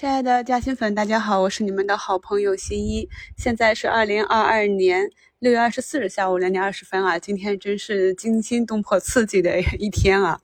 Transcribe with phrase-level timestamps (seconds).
[0.00, 3.06] 亲爱的嘉兴粉，大家好，我是你们的好朋友新一。
[3.36, 10.40] 现在是二零二二年六月二十四日下午两点二十分啊，今天真是惊心动魄、刺激的一天啊！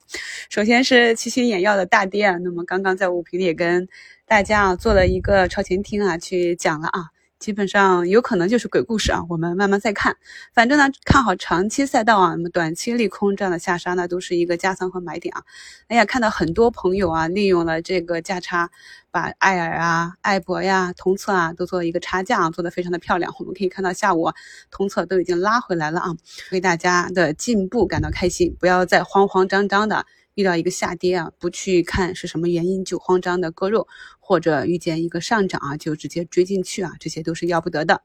[0.51, 3.89] 首先是七星眼药的大跌啊，那么刚刚在五评里跟
[4.27, 7.07] 大家啊做了一个超前听啊，去讲了啊。
[7.39, 10.17] 基本上有可能就是鬼故事啊，我们慢慢再看。
[10.55, 15.43] 反正呢，看好长期赛道啊，那么短期利空这样的下杀呢，都是一个加仓和买点啊。
[15.89, 18.71] 哎呀，看到很多朋友啊，利用了这个价差，
[19.11, 23.33] 把爱尔啊、艾博呀、同策啊都做一个差价啊，做的非常的漂亮。
[23.39, 24.33] 我们可以看到下午
[24.71, 26.17] 同策都已经拉回来了啊，
[26.53, 28.57] 为大家的进步感到开心。
[28.59, 30.07] 不要再慌慌张张的。
[30.37, 33.89] 遇到一个下跌啊，不去看是什么原因就慌张的割肉，
[34.21, 38.03] 或者遇见一个上涨啊就直接追进去啊，这些都是要不得的。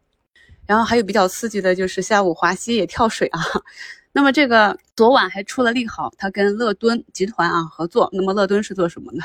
[0.65, 3.41] 然后还有比较刺激的就是下午华西也跳水啊。
[4.13, 8.09] 那么这个昨晚还出了利好，它跟乐敦集团啊合作。
[8.11, 9.19] 那么乐敦是做什么的？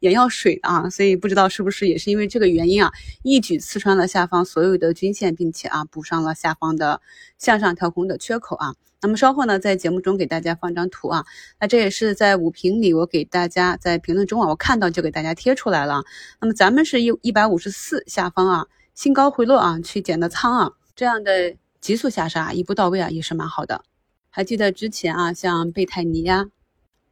[0.00, 2.90] 眼药水啊，所以不知道是不是也是因为这个原因啊，
[3.22, 7.00] 一举刺穿了下方所有的均线，并且啊补上了下方的
[7.38, 8.74] 向上跳空的缺口啊。
[9.00, 11.24] 那么稍后呢，在节目中给大家放张图啊。
[11.60, 16.02] 那这也是在五评里我给大家在评论中啊，我看到就给大家贴出来了。
[16.40, 23.84] 那么咱们是一一百五十四下方啊，新高回落啊，去减的仓啊，这样的急速下杀一步到位啊，也是蛮好的。
[24.34, 26.46] 还记得之前啊，像贝泰尼呀、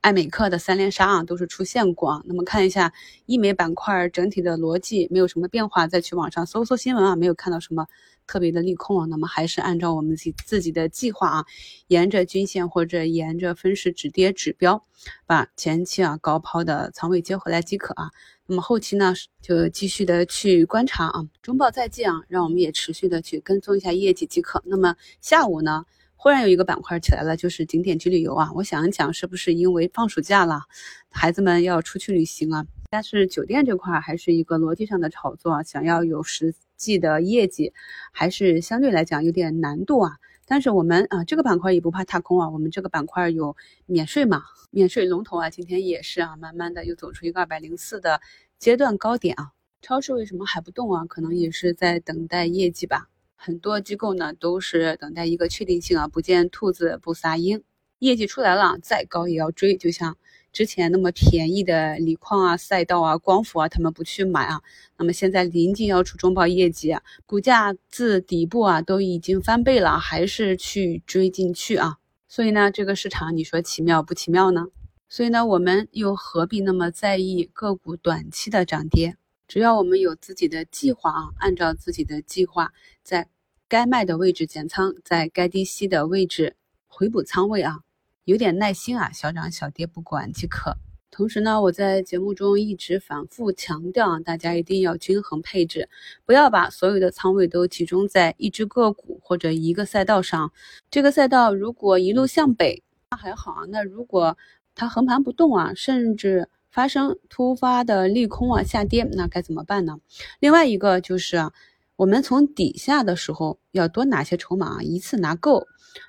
[0.00, 2.22] 艾美克的三连杀啊，都是出现过啊。
[2.24, 2.94] 那么看一下
[3.27, 7.86] 医美板块整体的逻辑没有什么变化，再去网上搜搜新闻啊，没有看到什么
[8.27, 9.06] 特别的利空啊。
[9.10, 11.44] 那么还是按照我们自己自己的计划啊，
[11.88, 14.82] 沿着均线或者沿着分时止跌指标，
[15.27, 18.10] 把前期啊高抛的仓位接回来即可啊。
[18.46, 19.12] 那么后期呢，
[19.42, 24.62] 就继续的去观察啊，中报在即啊，让我们也持续的去跟踪一下业绩即可。
[24.64, 25.84] 那么下午呢？
[26.22, 28.52] 忽然有一个板块起来了，就是景点去旅游啊！
[28.54, 30.64] 我想一想，是不是因为放暑假了，
[31.08, 32.66] 孩子们要出去旅行啊？
[32.90, 37.72] 但是酒店这块还是一个逻辑上的炒作，想要有实际的业绩，
[38.12, 40.18] 还是相对来讲有点难度啊。
[40.44, 43.56] 但是我们啊，这个板块也不怕踏空啊，我们这个板块有
[43.86, 48.20] 免税嘛，免税龙头啊，今天也是啊，慢慢的又走出一个二百零四的
[48.58, 49.52] 阶段高点啊。
[49.80, 51.06] 超市为什么还不动啊？
[51.06, 53.08] 可能也是在等待业绩吧。
[53.42, 57.62] 很多机构呢都是等待一个确定性啊，不见兔子不撒鹰，
[57.98, 59.78] 业绩出来了再高也要追。
[59.78, 60.18] 就像
[60.52, 64.61] 之前那么便宜的锂矿啊、赛道啊、光伏啊，他们不去买啊。
[64.98, 71.96] 那么现在临近要出中报业绩，啊股价自底部啊都已经翻倍了，还是去追进去啊？
[72.28, 74.67] 所以呢，这个市场你说奇妙不奇妙呢？
[75.08, 79.17] 所以呢，我们又何必那么在意个股短期的涨跌？
[79.50, 82.72] 只要我们有自己的计划啊，按照自己的计划，
[83.02, 83.27] 在
[83.66, 86.55] 该卖的位置减仓，在该低吸的位置
[86.86, 87.80] 回补仓位啊，
[88.27, 90.77] 有点耐心啊，小涨小跌不管即可。
[91.10, 95.89] 同时呢，我在节目中一直反复强调啊，大家一定要均衡配置，
[96.24, 100.52] 不要把所有的仓位都集中在一只个股或者一个赛道上。
[100.92, 103.64] 这个赛道如果一路向北，那还好啊。
[103.68, 104.39] 那如果
[104.77, 109.98] 它横盘不动啊，甚至发生突发的利空啊，下跌，那该怎么办呢？
[110.39, 111.51] 另外一个就是，
[111.97, 115.67] 我们从底下的时候要多拿些筹码啊，一次拿够。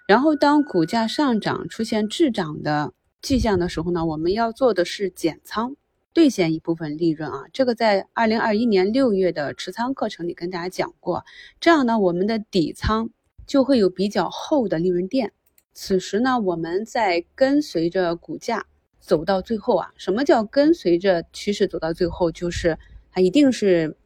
[0.08, 5.76] 然后当股价上涨出现滞涨的迹象的时候呢，我们要做的是减仓，
[6.14, 7.46] 兑现一部分利润啊。
[7.52, 11.26] 这个在二零二一年六月的持仓课程里跟大家讲过。
[11.60, 13.10] 这样呢，我们的底仓
[13.48, 15.34] 就会有比较厚的利润垫。
[15.74, 18.68] 此时呢，我们在跟随着股价。
[19.02, 22.32] 走到最后啊，什么叫跟随着趋势走到最后？
[22.32, 22.78] 就是
[23.12, 23.98] 它一定是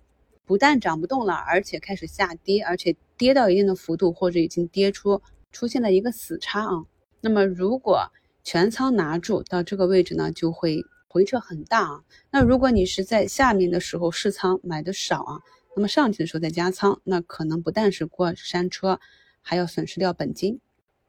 [0.45, 6.85] 不但涨不动了，而且开始下跌，而且跌到一定的幅度，或者已经跌出出现了一个死叉啊。
[7.21, 8.11] 那么如果
[8.43, 12.01] 全仓拿住到这个位置呢，就会回撤很大啊。
[12.31, 15.39] 那如果你是在下面的时候试仓买的少啊，
[15.75, 18.99] 那么上去的时候再加仓，那可能不但是过山车，
[19.41, 20.59] 还要损失掉本金。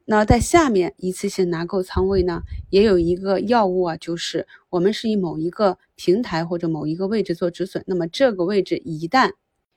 [0.09, 9.33] 那在下面一次性拿够仓位呢，也有一个药物啊，就是我们是以某一个平台或者某一个位置做止损，那么这个位置一旦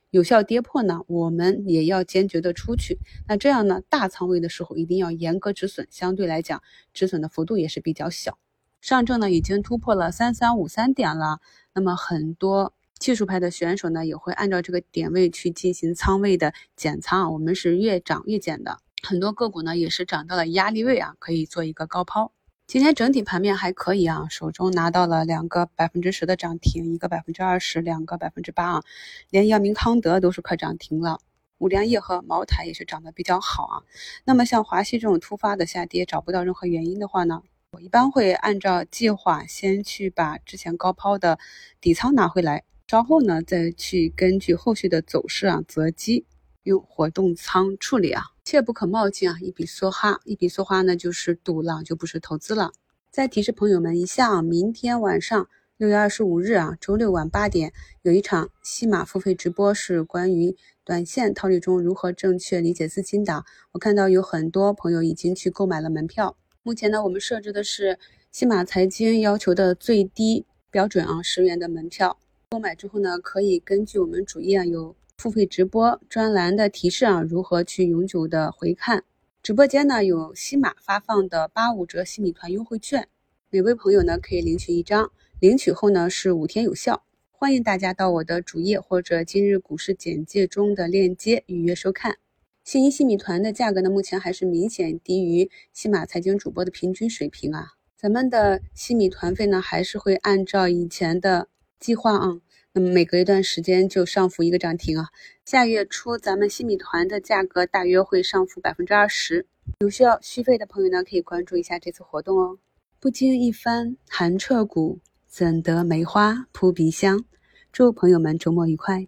[0.09, 2.97] 有效跌破呢，我们也要坚决的出去。
[3.27, 6.63] 那这样呢，大仓位的时候一定要严格止损，相对来讲
[6.93, 8.37] 止损的幅度也是比较小。
[8.79, 11.41] 上证呢已经突破了三三五三点了，
[11.73, 18.77] 那么很多技术派的选手呢也会按照这个点位去进行仓位的减仓，我们是越涨越减的。
[19.03, 22.31] 很多个股呢也是涨到了压力位啊，可以做一个高抛。
[22.67, 28.83] 今天整体盘面还可以啊，手中拿到了两个百分之十的涨停，一个百分之二十，两个百分之八啊，
[29.31, 31.19] 连药明康德都是快涨停了。
[31.57, 33.83] 五粮液和茅台也是涨得比较好啊。
[34.23, 41.39] 那么像华西这种突发的下跌，找不到任何原因的话呢，我一般会按照计划先去把之前高抛的
[41.81, 42.63] 底仓拿回来。
[42.87, 46.25] 稍后呢再去根据后续的走势啊择机
[46.63, 52.71] 用活动仓处理啊，切不可冒进啊，一笔梭哈，一笔梭哈呢就是赌了，就不是投资了。
[53.09, 57.73] 再提示朋友们一下啊，明天晚上六月二十五日啊，周六晚八点
[58.03, 60.55] 有一场西马付费直播，是关于
[60.85, 63.43] 短线套利中如何正确理解资金的。
[63.71, 66.37] 我看到有很多朋友已经去购买了门票。
[66.63, 67.97] 目前呢，我们设置的是
[68.31, 72.19] 西马财经要求的最低标准啊，十元的门票。
[72.51, 79.03] 购买之后呢，可以根据我们主页啊有付费直播专栏的提示啊，如何去永久的回看。
[79.43, 83.07] 直播间呢有西马发放的八五折西米团优惠券，
[83.51, 87.03] 每位朋友呢可以领取一张，领取后呢是五天有效。
[87.29, 92.17] 欢迎大家到我的主页或者今日股市简介中的链接预约收看。
[92.63, 97.73] 信一西米团的价格呢，目前还是明显低于西马财经主播的平均水平啊。
[97.95, 101.49] 咱们的西米团费呢，还是会按照以前的。
[101.81, 102.39] 计划啊，
[102.73, 105.09] 那么每隔一段时间就上浮一个涨停啊。
[105.43, 109.45] 下月初咱们新米团的价格大约会上浮百分之二十，
[109.79, 112.57] 有需要续费的朋友呢，可以关注一下这次活动哦。
[112.99, 117.25] 不经一番寒彻骨，怎得梅花扑鼻香？
[117.73, 119.07] 祝朋友们周末愉快。